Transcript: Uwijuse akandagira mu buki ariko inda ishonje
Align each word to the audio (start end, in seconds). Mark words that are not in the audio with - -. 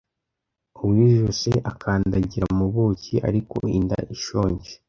Uwijuse 0.83 1.51
akandagira 1.71 2.45
mu 2.57 2.65
buki 2.73 3.15
ariko 3.27 3.57
inda 3.77 3.99
ishonje 4.15 4.71